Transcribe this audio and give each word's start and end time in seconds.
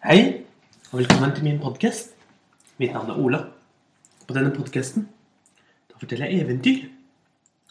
Hei, 0.00 0.46
og 0.92 0.98
velkommen 1.02 1.34
til 1.36 1.44
min 1.44 1.58
podkast. 1.60 2.14
Mitt 2.80 2.94
navn 2.96 3.10
er 3.12 3.18
Ola. 3.20 3.38
På 4.24 4.32
denne 4.32 4.48
podkasten 4.54 5.02
forteller 6.00 6.30
jeg 6.30 6.40
eventyr 6.40 6.86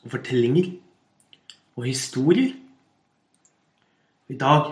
og 0.03 0.11
fortellinger 0.13 0.67
og 1.73 1.87
historier. 1.87 2.51
I 4.29 4.37
dag, 4.37 4.69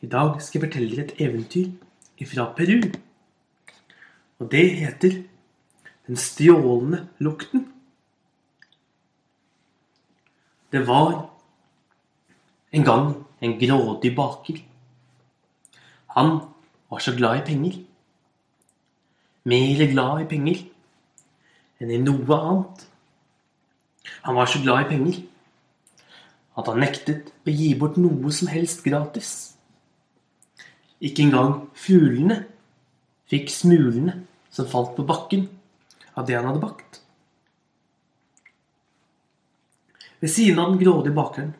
I 0.00 0.08
dag 0.08 0.40
skal 0.40 0.62
jeg 0.62 0.64
fortelle 0.64 0.88
dere 0.94 1.04
et 1.04 1.20
eventyr 1.26 2.24
fra 2.30 2.46
Peru. 2.56 2.88
Og 4.40 4.48
det 4.56 4.64
heter 4.78 5.18
Den 6.08 6.16
stjålne 6.16 7.02
lukten. 7.20 7.66
Det 10.72 10.86
var 10.88 11.28
en 12.72 12.88
gang 12.88 13.12
en 13.42 13.58
grådig 13.60 14.16
baker. 14.16 14.64
Han 16.16 16.40
var 16.88 17.02
så 17.04 17.12
glad 17.16 17.42
i 17.42 17.46
penger. 17.46 17.78
Mer 19.44 19.86
glad 19.92 20.24
i 20.24 20.28
penger 20.30 20.62
enn 21.80 21.92
i 21.92 22.00
noe 22.00 22.38
annet. 22.40 22.86
Han 24.24 24.38
var 24.38 24.48
så 24.48 24.62
glad 24.64 24.86
i 24.86 24.90
penger 24.94 25.18
at 26.56 26.70
han 26.70 26.80
nektet 26.80 27.28
å 27.44 27.52
gi 27.52 27.74
bort 27.78 27.98
noe 28.00 28.32
som 28.32 28.48
helst 28.48 28.80
gratis. 28.86 29.32
Ikke 31.04 31.26
engang 31.26 31.66
fuglene 31.76 32.40
fikk 33.28 33.52
smulene 33.52 34.22
som 34.48 34.68
falt 34.70 34.94
på 34.96 35.04
bakken 35.04 35.44
av 36.16 36.24
det 36.24 36.38
han 36.38 36.48
hadde 36.48 36.62
bakt. 36.62 37.02
Ved 40.22 40.32
siden 40.32 40.62
av 40.62 40.72
den 40.72 40.80
grådige 40.80 41.14
bakeren, 41.14 41.52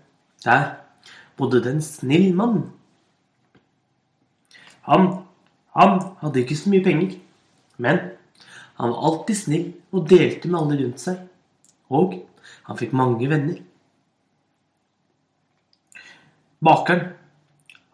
der 0.47 0.78
bodde 1.36 1.61
det 1.61 1.75
en 1.77 1.84
snill 1.84 2.30
mann. 2.34 2.70
Han, 4.86 5.08
han 5.76 5.98
hadde 6.22 6.42
ikke 6.42 6.58
så 6.58 6.70
mye 6.72 6.84
penger, 6.84 7.16
men 7.82 8.00
han 8.77 8.92
var 8.92 9.08
alltid 9.08 9.38
snill 9.38 9.66
og 9.92 10.08
delte 10.11 10.50
med 10.50 10.61
alle 10.61 10.78
rundt 10.83 11.02
seg. 11.02 11.22
Og 11.91 12.19
han 12.69 12.78
fikk 12.78 12.94
mange 12.96 13.28
venner. 13.30 13.61
Bakeren, 16.66 17.12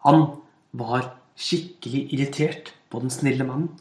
han 0.03 0.25
var 0.71 1.13
skikkelig 1.39 2.07
irritert 2.15 2.73
på 2.89 3.01
den 3.03 3.13
snille 3.13 3.45
mannen. 3.47 3.71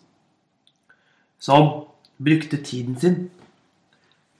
Som 1.43 1.89
brukte 2.23 2.61
tiden 2.63 2.99
sin 3.01 3.19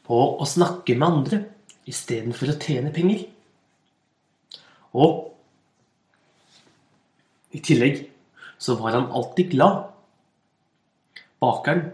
på 0.07 0.21
å 0.39 0.47
snakke 0.47 0.95
med 0.99 1.09
andre 1.09 1.43
istedenfor 1.89 2.53
å 2.53 2.59
tjene 2.63 2.93
penger. 2.95 3.27
Og 4.93 5.33
i 7.53 7.61
tillegg 7.65 8.05
så 8.63 8.77
var 8.79 8.95
han 8.95 9.11
alltid 9.11 9.51
glad. 9.51 9.89
Bakeren, 11.43 11.91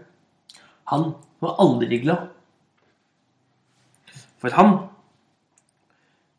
han 0.91 1.13
var 1.41 1.55
aldri 1.63 1.97
glad. 2.03 2.27
For 4.37 4.53
han 4.53 4.75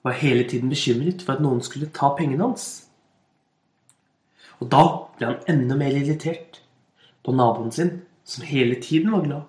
var 0.06 0.20
hele 0.22 0.46
tiden 0.48 0.70
bekymret 0.70 1.24
for 1.24 1.34
at 1.34 1.42
noen 1.42 1.62
skulle 1.66 1.90
ta 1.94 2.12
pengene 2.16 2.46
hans. 2.46 2.68
Og 4.60 4.70
da 4.72 4.84
ble 5.16 5.32
han 5.32 5.50
enda 5.50 5.76
mer 5.80 5.96
irritert 5.98 6.60
på 7.24 7.34
naboen 7.34 7.72
sin, 7.74 7.96
som 8.24 8.46
hele 8.46 8.78
tiden 8.80 9.12
var 9.12 9.24
glad. 9.26 9.42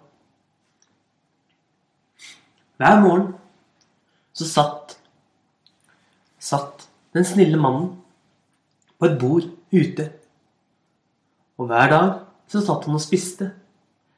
Hver 2.82 3.02
morgen 3.04 3.28
så 4.34 4.48
satt 4.50 4.98
satt 6.42 6.88
den 7.14 7.26
snille 7.28 7.60
mannen 7.62 7.92
på 8.98 9.06
et 9.06 9.20
bord 9.22 9.46
ute. 9.72 10.08
Og 11.62 11.68
hver 11.70 11.92
dag 11.92 12.12
så 12.50 12.60
satt 12.66 12.88
han 12.88 12.98
og 12.98 13.04
spiste 13.04 13.52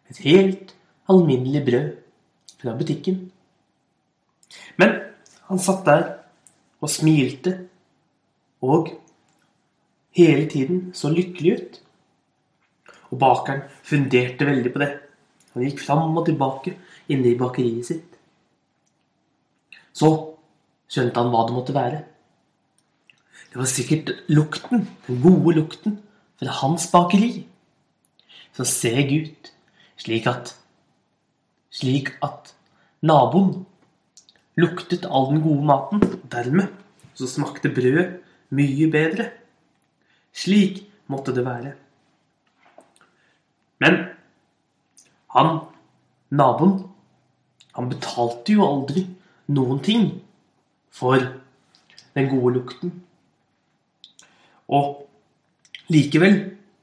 et 0.07 0.19
helt 0.23 0.71
alminnelig 1.11 1.61
brød 1.67 1.89
fra 2.61 2.75
butikken. 2.79 3.17
Men 4.79 4.95
han 5.49 5.59
satt 5.59 5.83
der 5.83 6.05
og 6.79 6.91
smilte 6.91 7.57
og 8.63 8.93
hele 10.15 10.45
tiden 10.47 10.93
så 10.95 11.11
lykkelig 11.11 11.57
ut. 11.57 11.81
Og 13.11 13.19
bakeren 13.19 13.65
funderte 13.83 14.47
veldig 14.47 14.71
på 14.71 14.81
det. 14.85 14.91
Han 15.53 15.67
gikk 15.67 15.83
fram 15.83 16.15
og 16.15 16.25
tilbake 16.29 16.77
inne 17.11 17.33
i 17.33 17.37
bakeriet 17.37 17.89
sitt. 17.91 18.07
Så 19.93 20.09
skjønte 20.87 21.19
han 21.19 21.29
hva 21.33 21.43
det 21.49 21.57
måtte 21.57 21.75
være. 21.75 21.99
Det 23.51 23.59
var 23.59 23.69
sikkert 23.69 24.15
lukten, 24.31 24.87
den 25.05 25.21
gode 25.21 25.59
lukten 25.59 25.99
fra 26.43 26.59
hans 26.61 26.91
bakeri, 26.91 27.47
Så 28.53 28.65
seg 28.69 29.09
ut 29.09 29.47
slik 29.97 30.27
at 30.29 30.51
slik 31.73 32.11
at 32.21 32.51
naboen 33.01 33.63
luktet 34.61 35.07
all 35.09 35.31
den 35.31 35.41
gode 35.41 35.65
maten. 35.65 36.03
Dermed 36.29 36.69
så 37.17 37.25
smakte 37.25 37.71
brødet 37.73 38.19
mye 38.53 38.89
bedre. 38.93 39.31
Slik 40.29 40.83
måtte 41.09 41.33
det 41.33 41.45
være. 41.47 41.73
Men 43.81 43.97
han, 45.33 45.65
naboen, 46.29 46.75
han 47.73 47.89
betalte 47.89 48.53
jo 48.53 48.67
aldri 48.67 49.07
noen 49.49 49.81
ting 49.81 50.11
for 50.93 51.17
den 52.13 52.29
gode 52.29 52.53
lukten. 52.59 52.93
Og 54.69 55.07
likevel 55.91 56.37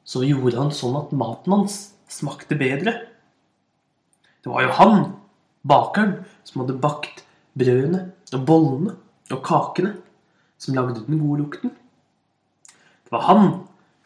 så 0.04 0.24
gjorde 0.26 0.58
han 0.58 0.72
sånn 0.74 0.98
at 0.98 1.14
maten 1.16 1.54
hans 1.54 1.78
smakte 2.10 2.58
bedre. 2.58 2.96
Det 4.42 4.50
var 4.50 4.64
jo 4.64 4.76
han, 4.78 5.02
bakeren, 5.62 6.16
som 6.44 6.62
hadde 6.62 6.80
bakt 6.82 7.22
brødene 7.58 8.08
og 8.34 8.46
bollene 8.48 8.96
og 9.30 9.42
kakene 9.46 9.94
som 10.60 10.76
lagde 10.76 11.04
den 11.06 11.20
gode 11.20 11.44
lukten. 11.44 11.74
Det 13.04 13.12
var 13.14 13.26
han 13.28 13.44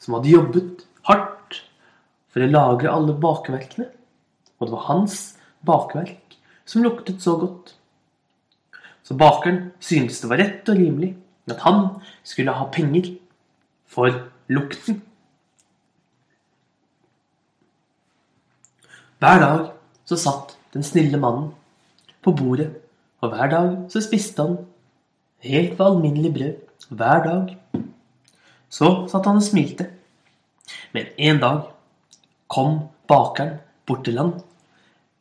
som 0.01 0.19
hadde 0.19 0.33
jobbet 0.33 0.85
hardt 1.09 1.63
for 2.33 2.45
å 2.45 2.51
lagre 2.51 2.93
alle 2.93 3.15
bakeverkene. 3.21 3.89
Og 4.59 4.69
det 4.69 4.75
var 4.75 4.87
hans 4.91 5.17
bakverk 5.67 6.37
som 6.69 6.85
luktet 6.85 7.23
så 7.23 7.37
godt. 7.41 7.75
Så 9.05 9.17
bakeren 9.21 9.73
syntes 9.85 10.23
det 10.23 10.31
var 10.31 10.41
rett 10.41 10.69
og 10.71 10.81
rimelig 10.81 11.15
at 11.51 11.61
han 11.67 11.83
skulle 12.25 12.55
ha 12.57 12.69
penger 12.73 13.13
for 13.91 14.17
lukten. 14.49 15.03
Hver 19.19 19.41
dag 19.41 19.61
så 20.05 20.17
satt 20.21 20.57
den 20.75 20.85
snille 20.85 21.19
mannen 21.21 21.53
på 22.25 22.33
bordet, 22.37 22.71
og 23.21 23.33
hver 23.33 23.51
dag 23.51 23.69
så 23.93 24.03
spiste 24.05 24.43
han 24.43 24.57
helt 25.45 25.81
alminnelig 25.81 26.33
brød. 26.35 26.55
Hver 26.89 27.23
dag. 27.25 27.55
Så 28.69 29.07
satt 29.09 29.27
han 29.27 29.41
og 29.41 29.47
smilte. 29.47 29.87
Men 30.93 31.07
en 31.19 31.41
dag 31.41 31.63
kom 32.49 32.79
bakeren 33.09 33.57
bort 33.87 34.05
til 34.05 34.19
han 34.21 34.35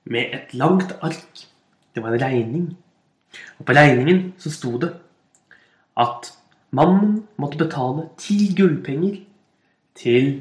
med 0.04 0.36
et 0.36 0.54
langt 0.54 0.92
ark. 1.02 1.48
Det 1.96 2.04
var 2.04 2.14
en 2.14 2.24
regning. 2.24 2.66
Og 3.60 3.66
på 3.66 3.76
regningen 3.78 4.34
så 4.38 4.52
sto 4.52 4.78
det 4.82 4.92
at 5.98 6.34
mannen 6.74 7.20
måtte 7.38 7.60
betale 7.62 8.08
ti 8.18 8.54
gullpenger 8.58 9.20
til, 10.00 10.34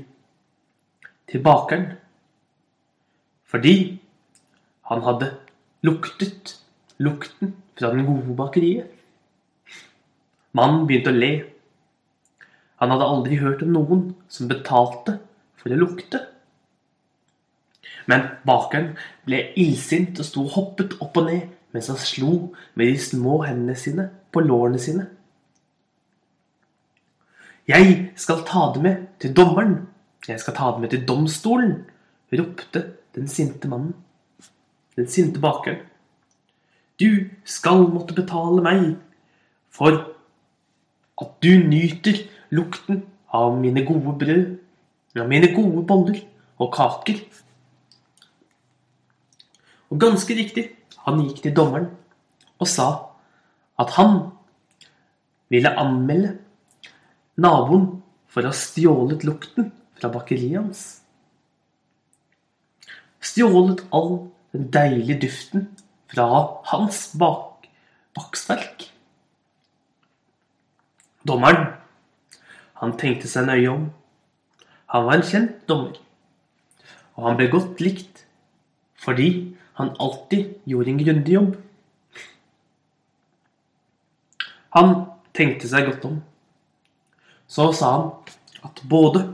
til 1.28 1.44
bakeren 1.44 1.90
fordi 3.52 3.76
han 4.88 5.02
hadde 5.04 5.28
luktet 5.84 6.56
lukten 7.02 7.52
fra 7.76 7.90
den 7.92 8.06
gode 8.06 8.36
bakeriet. 8.36 8.88
Mannen 10.56 10.86
begynte 10.88 11.12
å 11.12 11.16
le. 11.16 11.32
Han 12.80 12.92
hadde 12.94 13.08
aldri 13.08 13.38
hørt 13.40 13.64
om 13.64 13.74
noen 13.76 14.04
som 14.32 14.48
betalte 14.48 15.18
for 15.60 15.72
å 15.72 15.80
lukte. 15.80 16.22
Men 18.10 18.26
bakeren 18.48 18.94
ble 19.26 19.50
illsint 19.60 20.18
og 20.18 20.26
sto 20.26 20.46
og 20.46 20.56
hoppet 20.56 20.96
opp 21.04 21.20
og 21.20 21.28
ned 21.28 21.50
mens 21.72 21.88
han 21.92 22.00
slo 22.00 22.32
med 22.74 22.88
de 22.88 22.96
små 23.00 23.42
hendene 23.46 23.76
sine 23.78 24.08
på 24.32 24.42
lårene 24.44 24.80
sine. 24.82 25.06
Jeg 27.72 28.10
skal 28.20 28.42
ta 28.44 28.66
det 28.74 28.82
med 28.84 28.96
til 29.22 29.32
dommeren. 29.32 29.86
Jeg 30.28 30.40
skal 30.40 30.54
ta 30.54 30.66
det 30.74 30.82
med 30.82 30.90
til 30.92 31.06
domstolen, 31.08 31.70
ropte 32.32 32.82
den 33.14 33.28
sinte 33.28 33.68
mannen. 33.68 33.94
Den 34.96 35.08
sinte 35.08 35.40
bakeren. 35.40 35.78
Du 37.00 37.32
skal 37.48 37.86
måtte 37.88 38.14
betale 38.14 38.60
meg 38.60 38.82
for 39.72 39.96
at 41.22 41.32
du 41.40 41.48
nyter 41.64 42.20
lukten 42.52 43.06
av 43.32 43.56
mine 43.56 43.86
gode 43.88 44.18
brød, 44.20 44.44
av 45.16 45.32
mine 45.32 45.48
gode 45.54 45.86
boller 45.88 46.20
og 46.60 46.74
kaker. 46.76 47.24
Og 49.88 50.00
ganske 50.00 50.36
riktig, 50.36 50.68
han 51.06 51.24
gikk 51.24 51.40
til 51.46 51.56
dommeren 51.56 51.88
og 52.60 52.68
sa 52.68 52.90
at 53.80 53.96
han 53.96 54.26
ville 55.48 55.72
anmelde 55.72 56.36
naboen 57.42 57.86
for 58.32 58.44
å 58.44 58.52
ha 58.52 58.56
stjålet 58.56 59.24
lukten 59.26 59.70
fra 59.98 60.10
bakeriet 60.12 60.60
hans. 60.60 60.82
Stjålet 63.22 63.84
all 63.94 64.14
den 64.54 64.68
deilige 64.74 65.20
duften 65.26 65.68
fra 66.12 66.26
hans 66.72 67.04
bak 67.18 67.68
bakstverk. 68.16 68.88
Dommeren, 71.26 71.68
han 72.82 72.96
tenkte 72.98 73.30
seg 73.30 73.46
nøye 73.46 73.70
om. 73.70 73.84
Han 74.92 75.06
var 75.06 75.18
en 75.18 75.28
kjent 75.28 75.60
dommer, 75.70 75.94
og 77.16 77.28
han 77.28 77.38
ble 77.38 77.48
godt 77.52 77.80
likt 77.80 78.26
fordi 79.02 79.28
han 79.78 79.94
alltid 80.02 80.58
gjorde 80.68 80.92
en 80.92 81.00
grundig 81.00 81.34
jobb. 81.34 81.54
Han 84.76 84.92
tenkte 85.36 85.70
seg 85.70 85.88
godt 85.88 86.04
om. 86.08 86.20
Så 87.52 87.68
sa 87.76 87.90
han 87.92 88.06
at 88.64 88.80
både 88.88 89.26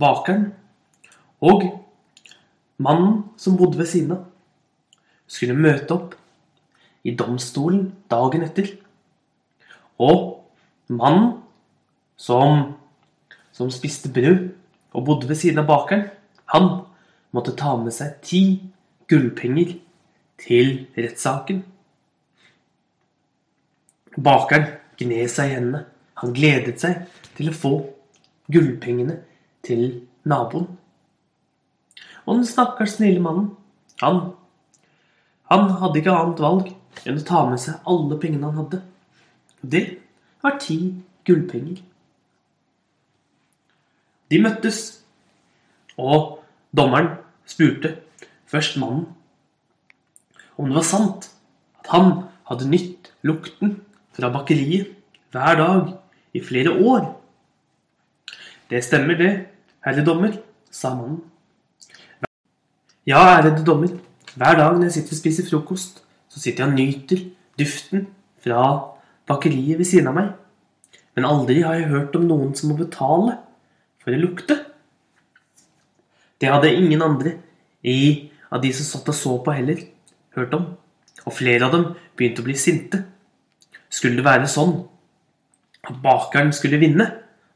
bakeren 0.00 0.50
og 1.40 1.64
mannen 2.82 3.22
som 3.40 3.56
bodde 3.56 3.78
ved 3.80 3.88
siden 3.88 4.16
av, 4.16 4.26
skulle 5.26 5.56
møte 5.56 5.94
opp 5.94 6.16
i 7.08 7.14
domstolen 7.16 7.86
dagen 8.12 8.44
etter. 8.44 8.68
Og 10.02 10.42
mannen 10.92 11.38
som, 12.20 12.74
som 13.54 13.70
spiste 13.72 14.12
brød 14.12 14.50
og 14.92 15.06
bodde 15.06 15.30
ved 15.30 15.40
siden 15.40 15.62
av 15.62 15.70
bakeren, 15.70 16.10
han 16.52 16.68
måtte 17.32 17.56
ta 17.56 17.72
med 17.80 17.94
seg 17.96 18.18
ti 18.26 18.42
gullpenger 19.08 19.78
til 20.42 20.74
rettssaken. 20.98 21.62
Bakeren 24.20 24.68
gned 25.00 25.32
seg 25.32 25.48
i 25.48 25.56
hendene. 25.56 25.86
Han 26.20 26.34
gledet 26.36 26.80
seg 26.82 27.06
til 27.36 27.50
å 27.50 27.56
få 27.56 27.72
gullpengene 28.52 29.18
til 29.64 30.02
naboen. 30.28 30.68
Og 32.26 32.36
den 32.36 32.46
stakkars 32.46 32.98
snille 32.98 33.22
mannen, 33.22 33.50
han, 34.02 34.20
han 35.50 35.70
hadde 35.80 36.02
ikke 36.02 36.14
annet 36.14 36.42
valg 36.42 36.70
enn 37.06 37.18
å 37.18 37.26
ta 37.26 37.44
med 37.48 37.62
seg 37.62 37.88
alle 37.88 38.18
pengene 38.20 38.50
han 38.50 38.60
hadde. 38.62 38.82
Og 39.62 39.72
Det 39.74 39.84
var 40.42 40.58
ti 40.62 40.78
gullpenger. 41.26 41.80
De 44.32 44.40
møttes, 44.40 44.78
og 46.00 46.40
dommeren 46.72 47.10
spurte 47.46 47.96
først 48.48 48.78
mannen 48.80 49.10
om 50.56 50.68
det 50.68 50.76
var 50.76 50.86
sant 50.86 51.28
at 51.82 51.90
han 51.92 52.08
hadde 52.48 52.68
nytt 52.70 53.10
lukten 53.26 53.76
fra 54.16 54.30
bakeriet 54.32 54.92
hver 55.32 55.58
dag 55.58 55.92
i 56.32 56.40
flere 56.44 56.72
år. 56.72 57.06
Det 58.70 58.80
stemmer 58.84 59.18
det, 59.18 59.32
herre 59.84 60.04
dommer, 60.04 60.38
sa 60.72 60.94
mannen. 60.96 61.20
Ja, 63.06 63.20
ærede 63.36 63.64
dommer, 63.66 63.90
hver 64.34 64.56
dag 64.56 64.76
når 64.78 64.88
jeg 64.88 64.96
sitter 64.96 65.16
og 65.16 65.20
spiser 65.20 65.48
frokost, 65.48 66.02
så 66.30 66.40
sitter 66.40 66.64
jeg 66.64 66.72
og 66.72 66.78
nyter 66.78 67.24
duften 67.60 68.06
fra 68.42 68.62
bakeriet 69.28 69.80
ved 69.80 69.88
siden 69.88 70.08
av 70.08 70.16
meg. 70.16 70.30
Men 71.16 71.28
aldri 71.28 71.60
har 71.66 71.76
jeg 71.76 71.90
hørt 71.90 72.16
om 72.16 72.24
noen 72.28 72.54
som 72.56 72.72
må 72.72 72.78
betale 72.78 73.36
for 74.00 74.14
å 74.14 74.20
lukte. 74.22 74.56
Det 76.40 76.50
hadde 76.50 76.72
ingen 76.72 77.04
andre 77.04 77.36
i 77.84 78.30
av 78.52 78.62
de 78.62 78.70
som 78.76 78.86
satt 78.88 79.10
og 79.12 79.16
så 79.16 79.34
på, 79.44 79.52
heller 79.52 79.82
hørt 80.36 80.54
om. 80.56 80.70
Og 81.26 81.36
flere 81.36 81.66
av 81.66 81.74
dem 81.74 81.84
begynte 82.16 82.42
å 82.42 82.46
bli 82.46 82.56
sinte. 82.58 83.02
Skulle 83.92 84.20
det 84.20 84.26
være 84.26 84.48
sånn 84.50 84.74
at 85.82 85.98
bakeren 86.02 86.52
skulle 86.54 86.80
vinne, 86.80 87.08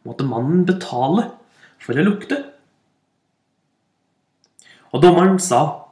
måtte 0.06 0.26
mannen 0.26 0.64
betale 0.67 1.31
for 1.82 1.99
å 1.99 2.05
lukte. 2.06 2.40
Og 4.93 5.02
dommeren 5.02 5.38
sa, 5.43 5.82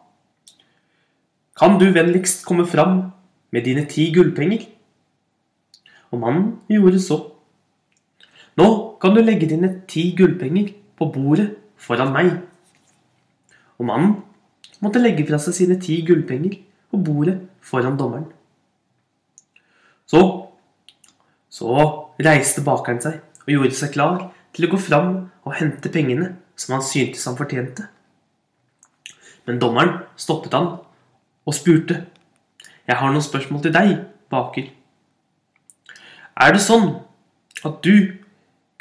Kan 1.55 1.79
du 1.79 1.87
vennligst 1.95 2.43
komme 2.43 2.67
fram 2.67 3.13
med 3.55 3.63
dine 3.63 3.85
ti 3.87 4.09
gullpenger? 4.11 4.65
Og 6.11 6.19
mannen 6.19 6.49
gjorde 6.67 6.99
så. 6.99 7.19
Nå 8.59 8.67
kan 9.03 9.15
du 9.15 9.21
legge 9.23 9.47
dine 9.47 9.71
ti 9.87 10.09
gullpenger 10.19 10.73
på 10.99 11.13
bordet 11.15 11.53
foran 11.79 12.11
meg. 12.15 12.33
Og 13.79 13.87
mannen 13.87 14.17
måtte 14.83 15.03
legge 15.03 15.27
fra 15.29 15.39
seg 15.43 15.55
sine 15.55 15.79
ti 15.79 16.01
gullpenger 16.07 16.59
på 16.91 16.99
bordet 17.07 17.37
foran 17.63 17.99
dommeren. 17.99 18.27
Så, 20.11 20.44
så 21.55 21.75
reiste 22.19 22.65
bakeren 22.67 23.03
seg 23.03 23.21
og 23.45 23.53
gjorde 23.53 23.79
seg 23.79 23.93
klar 23.95 24.31
til 24.55 24.67
å 24.67 24.73
gå 24.73 24.81
fram 24.81 25.11
og 25.45 25.57
hente 25.59 25.93
pengene 25.93 26.33
som 26.59 26.77
han 26.77 26.87
syntes 26.87 27.27
han 27.29 27.39
fortjente. 27.39 27.87
Men 29.47 29.61
dommeren 29.63 30.01
stoppet 30.19 30.55
han 30.57 30.71
og 31.45 31.55
spurte. 31.55 32.01
Jeg 32.89 32.97
har 33.01 33.13
noen 33.13 33.25
spørsmål 33.25 33.63
til 33.65 33.75
deg, 33.75 33.93
baker. 34.33 34.71
Er 36.35 36.55
det 36.55 36.63
sånn 36.65 36.89
at 37.65 37.79
du 37.85 38.17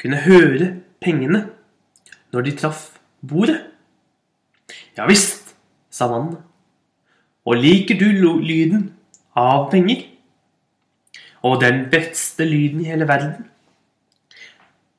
kunne 0.00 0.22
høre 0.24 0.70
pengene 1.04 1.44
når 2.34 2.48
de 2.48 2.56
traff 2.58 2.88
bordet? 3.22 3.60
Ja 4.98 5.06
visst, 5.06 5.54
sa 5.90 6.08
mannen. 6.10 6.40
Og 7.44 7.60
liker 7.60 7.98
du 8.00 8.08
lyden 8.42 8.88
av 9.36 9.68
penger? 9.70 10.13
Og 11.44 11.60
den 11.60 11.84
beste 11.92 12.46
lyden 12.48 12.80
i 12.80 12.88
hele 12.88 13.08
verden. 13.08 13.44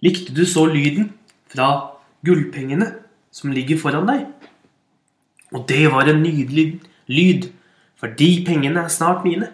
Likte 0.05 0.35
du 0.35 0.45
så 0.45 0.67
lyden 0.69 1.09
fra 1.49 1.69
gullpengene 2.25 2.91
som 3.33 3.53
ligger 3.55 3.79
foran 3.81 4.05
deg? 4.09 4.25
Og 5.55 5.65
det 5.69 5.87
var 5.93 6.09
en 6.09 6.21
nydelig 6.21 6.81
lyd, 7.07 7.49
for 7.95 8.13
de 8.19 8.29
pengene 8.45 8.83
er 8.83 8.93
snart 8.93 9.25
mine. 9.25 9.49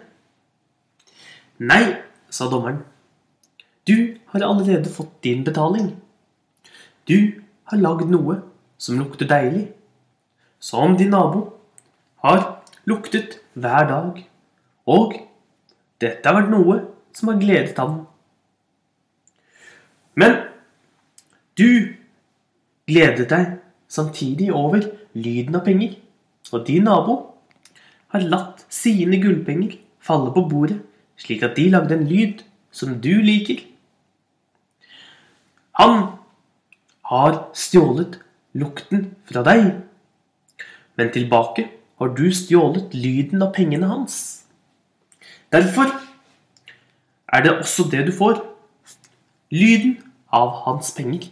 Nei, 1.62 1.96
sa 2.28 2.48
dommeren. 2.50 2.82
Du 3.88 4.18
har 4.32 4.44
allerede 4.44 4.90
fått 4.92 5.22
din 5.24 5.44
betaling. 5.44 5.94
Du 7.08 7.40
har 7.70 7.80
lagd 7.80 8.10
noe 8.10 8.40
som 8.78 8.98
lukter 9.00 9.28
deilig, 9.30 9.68
som 10.60 10.96
din 10.98 11.12
nabo 11.14 11.46
har 12.24 12.62
luktet 12.84 13.40
hver 13.54 13.88
dag. 13.88 14.24
Og 14.86 15.16
dette 16.02 16.26
har 16.28 16.40
vært 16.40 16.52
noe 16.52 16.78
som 17.16 17.30
har 17.30 17.40
gledet 17.40 17.78
ham. 17.78 18.02
Men 20.18 20.38
du 21.58 21.94
gledet 22.88 23.28
deg 23.30 23.58
samtidig 23.92 24.50
over 24.54 24.84
lyden 25.12 25.56
av 25.58 25.64
penger, 25.66 25.94
og 26.52 26.66
din 26.66 26.88
nabo 26.88 27.18
har 28.12 28.24
latt 28.28 28.64
sine 28.72 29.20
gullpenger 29.20 29.76
falle 30.02 30.32
på 30.34 30.44
bordet, 30.48 30.80
slik 31.16 31.44
at 31.46 31.56
de 31.56 31.68
lagde 31.72 31.96
en 31.96 32.08
lyd 32.08 32.42
som 32.72 32.96
du 33.00 33.12
liker. 33.22 33.62
Han 35.78 36.18
har 37.08 37.38
stjålet 37.56 38.18
lukten 38.58 39.12
fra 39.28 39.44
deg, 39.46 39.70
men 40.96 41.12
tilbake 41.12 41.68
har 42.00 42.12
du 42.16 42.26
stjålet 42.34 42.92
lyden 42.96 43.44
av 43.44 43.52
pengene 43.56 43.88
hans. 43.88 44.41
Derfor 45.52 45.90
er 47.32 47.42
det 47.42 47.58
også 47.58 47.88
det 47.90 48.06
du 48.06 48.12
får. 48.16 48.40
Lyden 49.52 49.98
av 50.32 50.54
hans 50.64 50.92
penger. 50.96 51.28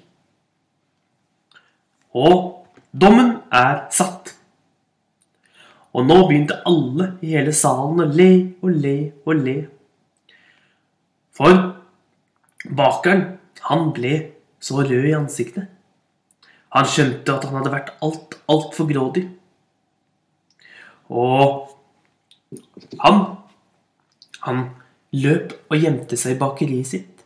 Og 2.12 2.66
dommen 2.92 3.38
er 3.52 3.86
satt. 3.94 4.34
Og 5.96 6.06
nå 6.06 6.20
begynte 6.28 6.60
alle 6.68 7.14
i 7.24 7.32
hele 7.34 7.54
salen 7.56 8.04
å 8.04 8.08
le 8.10 8.30
og 8.62 8.76
le 8.84 8.96
og 9.24 9.40
le. 9.40 9.56
For 11.34 11.56
bakeren, 12.76 13.24
han 13.66 13.90
ble 13.96 14.14
så 14.60 14.84
rød 14.84 15.08
i 15.08 15.16
ansiktet. 15.16 15.66
Han 16.76 16.86
skjønte 16.86 17.34
at 17.34 17.48
han 17.48 17.56
hadde 17.58 17.72
vært 17.72 17.92
alt, 18.04 18.36
altfor 18.52 18.86
grådig. 18.90 19.24
Og 21.10 21.72
han 23.02 23.22
han 24.46 24.68
løp 25.16 25.54
og 25.70 25.80
gjemte 25.82 26.18
seg 26.18 26.36
i 26.36 26.40
bakeriet 26.40 26.90
sitt, 26.90 27.24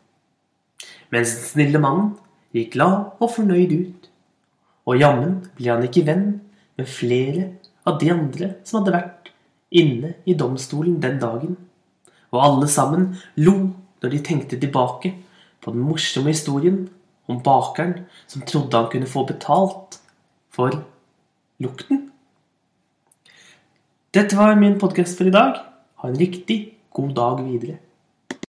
mens 1.13 1.35
den 1.37 1.47
snille 1.49 1.83
mannen 1.83 2.15
gikk 2.55 2.75
glad 2.77 3.21
og 3.23 3.33
fornøyd 3.35 3.75
ut. 3.75 4.09
Og 4.85 5.01
jammen 5.01 5.39
ble 5.57 5.71
han 5.73 5.85
ikke 5.87 6.05
venn 6.07 6.27
med 6.79 6.91
flere 6.91 7.49
av 7.89 7.99
de 8.01 8.11
andre 8.13 8.51
som 8.67 8.81
hadde 8.81 8.97
vært 8.97 9.31
inne 9.75 10.15
i 10.29 10.37
domstolen 10.39 11.01
den 11.03 11.21
dagen. 11.23 11.57
Og 12.35 12.43
alle 12.43 12.69
sammen 12.71 13.13
lo 13.41 13.57
når 14.03 14.13
de 14.13 14.23
tenkte 14.27 14.59
tilbake 14.61 15.15
på 15.65 15.73
den 15.73 15.85
morsomme 15.87 16.35
historien 16.35 16.85
om 17.31 17.41
bakeren 17.43 18.05
som 18.29 18.45
trodde 18.45 18.77
han 18.77 18.91
kunne 18.93 19.09
få 19.09 19.25
betalt 19.29 19.99
for 20.53 20.83
lukten. 21.63 22.11
Dette 24.15 24.37
var 24.39 24.55
min 24.61 24.79
podkast 24.79 25.19
for 25.19 25.27
i 25.27 25.35
dag. 25.35 25.57
Ha 26.03 26.11
en 26.11 26.21
riktig 26.21 26.74
God 26.95 27.15
dag 27.17 27.41
videre. 27.43 27.79